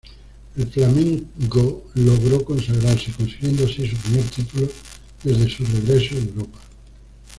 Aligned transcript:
El 0.57 0.65
Flamengo 0.65 1.85
logró 1.93 2.43
consagrarse, 2.43 3.11
consiguiendo 3.15 3.65
así 3.65 3.87
su 3.87 3.95
primer 3.97 4.23
título 4.31 4.67
desde 5.23 5.47
su 5.47 5.63
regreso 5.63 6.15
de 6.15 6.21
Europa. 6.21 6.59